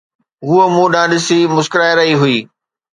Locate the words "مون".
0.73-0.87